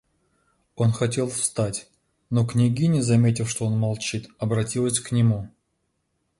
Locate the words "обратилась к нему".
4.39-5.51